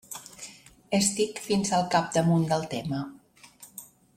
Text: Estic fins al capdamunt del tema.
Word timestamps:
Estic 0.99 1.41
fins 1.49 1.73
al 1.81 1.85
capdamunt 1.97 2.49
del 2.53 2.67
tema. 2.73 3.03